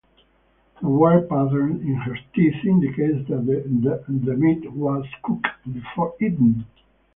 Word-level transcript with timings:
The 0.81 0.89
wear 0.89 1.21
patterns 1.21 1.83
in 1.83 1.93
her 1.93 2.17
teeth 2.33 2.65
indicated 2.65 3.27
that 3.27 4.03
the 4.07 4.35
meat 4.35 4.71
was 4.73 5.05
cooked 5.21 5.45
before 5.71 6.15
eating. 6.19 6.65